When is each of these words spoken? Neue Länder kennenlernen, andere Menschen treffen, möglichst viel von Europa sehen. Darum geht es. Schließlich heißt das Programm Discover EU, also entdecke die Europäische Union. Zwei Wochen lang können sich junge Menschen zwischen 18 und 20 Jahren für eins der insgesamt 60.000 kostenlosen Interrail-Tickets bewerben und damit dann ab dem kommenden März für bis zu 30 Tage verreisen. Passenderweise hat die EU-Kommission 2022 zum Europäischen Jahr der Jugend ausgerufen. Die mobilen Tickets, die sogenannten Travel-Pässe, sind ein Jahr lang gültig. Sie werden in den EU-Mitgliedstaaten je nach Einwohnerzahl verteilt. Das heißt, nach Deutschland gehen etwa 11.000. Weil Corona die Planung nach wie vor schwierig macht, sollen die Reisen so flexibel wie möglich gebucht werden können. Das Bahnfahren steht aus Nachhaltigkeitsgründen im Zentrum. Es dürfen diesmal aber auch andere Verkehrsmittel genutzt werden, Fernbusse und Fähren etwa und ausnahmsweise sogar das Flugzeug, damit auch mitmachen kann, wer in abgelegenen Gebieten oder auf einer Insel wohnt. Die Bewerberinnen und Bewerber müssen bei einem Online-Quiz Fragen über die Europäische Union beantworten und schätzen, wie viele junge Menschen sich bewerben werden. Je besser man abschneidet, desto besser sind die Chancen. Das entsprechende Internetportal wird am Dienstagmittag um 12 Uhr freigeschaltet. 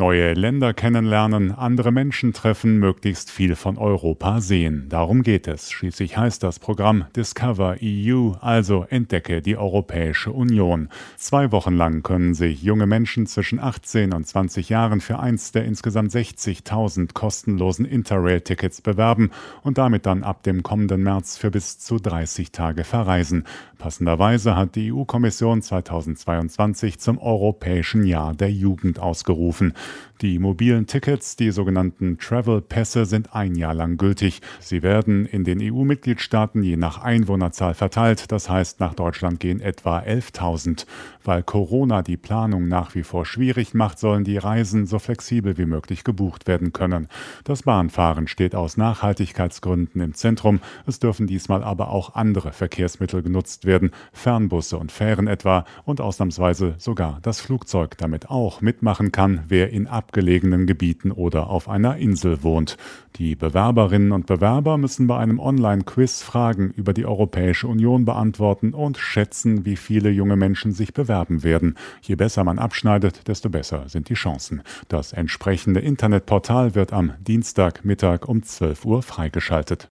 Neue 0.00 0.32
Länder 0.32 0.72
kennenlernen, 0.72 1.52
andere 1.52 1.92
Menschen 1.92 2.32
treffen, 2.32 2.78
möglichst 2.78 3.30
viel 3.30 3.54
von 3.54 3.76
Europa 3.76 4.40
sehen. 4.40 4.86
Darum 4.88 5.22
geht 5.22 5.46
es. 5.46 5.70
Schließlich 5.70 6.16
heißt 6.16 6.42
das 6.42 6.58
Programm 6.58 7.04
Discover 7.14 7.76
EU, 7.82 8.30
also 8.40 8.86
entdecke 8.88 9.42
die 9.42 9.58
Europäische 9.58 10.32
Union. 10.32 10.88
Zwei 11.18 11.52
Wochen 11.52 11.74
lang 11.74 12.02
können 12.02 12.32
sich 12.32 12.62
junge 12.62 12.86
Menschen 12.86 13.26
zwischen 13.26 13.58
18 13.58 14.14
und 14.14 14.26
20 14.26 14.70
Jahren 14.70 15.02
für 15.02 15.18
eins 15.18 15.52
der 15.52 15.66
insgesamt 15.66 16.12
60.000 16.12 17.12
kostenlosen 17.12 17.84
Interrail-Tickets 17.84 18.80
bewerben 18.80 19.30
und 19.62 19.76
damit 19.76 20.06
dann 20.06 20.22
ab 20.22 20.42
dem 20.44 20.62
kommenden 20.62 21.02
März 21.02 21.36
für 21.36 21.50
bis 21.50 21.78
zu 21.78 21.98
30 21.98 22.52
Tage 22.52 22.84
verreisen. 22.84 23.44
Passenderweise 23.76 24.56
hat 24.56 24.76
die 24.76 24.92
EU-Kommission 24.92 25.60
2022 25.60 27.00
zum 27.00 27.18
Europäischen 27.18 28.04
Jahr 28.04 28.34
der 28.34 28.50
Jugend 28.50 28.98
ausgerufen. 28.98 29.74
Die 30.22 30.38
mobilen 30.38 30.86
Tickets, 30.86 31.36
die 31.36 31.50
sogenannten 31.50 32.18
Travel-Pässe, 32.18 33.06
sind 33.06 33.34
ein 33.34 33.54
Jahr 33.54 33.72
lang 33.72 33.96
gültig. 33.96 34.42
Sie 34.60 34.82
werden 34.82 35.24
in 35.24 35.44
den 35.44 35.60
EU-Mitgliedstaaten 35.62 36.62
je 36.62 36.76
nach 36.76 36.98
Einwohnerzahl 36.98 37.72
verteilt. 37.72 38.30
Das 38.30 38.50
heißt, 38.50 38.80
nach 38.80 38.92
Deutschland 38.92 39.40
gehen 39.40 39.62
etwa 39.62 40.00
11.000. 40.00 40.84
Weil 41.24 41.42
Corona 41.42 42.02
die 42.02 42.18
Planung 42.18 42.68
nach 42.68 42.94
wie 42.94 43.02
vor 43.02 43.24
schwierig 43.24 43.72
macht, 43.72 43.98
sollen 43.98 44.24
die 44.24 44.36
Reisen 44.36 44.86
so 44.86 44.98
flexibel 44.98 45.56
wie 45.56 45.64
möglich 45.64 46.04
gebucht 46.04 46.46
werden 46.46 46.74
können. 46.74 47.08
Das 47.44 47.62
Bahnfahren 47.62 48.28
steht 48.28 48.54
aus 48.54 48.76
Nachhaltigkeitsgründen 48.76 50.02
im 50.02 50.12
Zentrum. 50.12 50.60
Es 50.86 50.98
dürfen 50.98 51.26
diesmal 51.26 51.64
aber 51.64 51.88
auch 51.88 52.14
andere 52.14 52.52
Verkehrsmittel 52.52 53.22
genutzt 53.22 53.64
werden, 53.64 53.90
Fernbusse 54.12 54.76
und 54.76 54.92
Fähren 54.92 55.28
etwa 55.28 55.64
und 55.84 56.02
ausnahmsweise 56.02 56.74
sogar 56.76 57.20
das 57.22 57.40
Flugzeug, 57.40 57.96
damit 57.96 58.28
auch 58.28 58.60
mitmachen 58.60 59.12
kann, 59.12 59.44
wer 59.48 59.69
in 59.70 59.86
abgelegenen 59.86 60.66
Gebieten 60.66 61.12
oder 61.12 61.48
auf 61.48 61.68
einer 61.68 61.96
Insel 61.96 62.42
wohnt. 62.42 62.76
Die 63.16 63.36
Bewerberinnen 63.36 64.12
und 64.12 64.26
Bewerber 64.26 64.78
müssen 64.78 65.06
bei 65.06 65.18
einem 65.18 65.38
Online-Quiz 65.38 66.22
Fragen 66.22 66.70
über 66.70 66.92
die 66.92 67.06
Europäische 67.06 67.68
Union 67.68 68.04
beantworten 68.04 68.72
und 68.72 68.98
schätzen, 68.98 69.64
wie 69.64 69.76
viele 69.76 70.10
junge 70.10 70.36
Menschen 70.36 70.72
sich 70.72 70.94
bewerben 70.94 71.42
werden. 71.42 71.76
Je 72.02 72.14
besser 72.14 72.44
man 72.44 72.58
abschneidet, 72.58 73.28
desto 73.28 73.50
besser 73.50 73.88
sind 73.88 74.08
die 74.08 74.14
Chancen. 74.14 74.62
Das 74.88 75.12
entsprechende 75.12 75.80
Internetportal 75.80 76.74
wird 76.74 76.92
am 76.92 77.12
Dienstagmittag 77.20 78.26
um 78.26 78.42
12 78.42 78.84
Uhr 78.84 79.02
freigeschaltet. 79.02 79.90